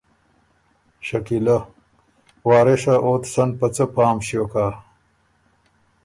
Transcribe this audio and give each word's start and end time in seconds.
شکیلۀ: 1.07 1.57
وارثا 2.47 2.95
اوت 3.05 3.23
سن 3.33 3.49
په 3.59 3.67
څۀ 3.75 3.85
پام 3.95 4.17
ݭیوک 4.25 4.53
هۀ۔ 4.59 4.67